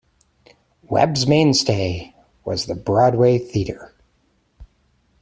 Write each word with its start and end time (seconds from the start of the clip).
Webb's 0.89 1.27
mainstay 1.27 2.15
was 2.43 2.65
the 2.65 2.73
Broadway 2.73 3.37
theatre. 3.37 3.93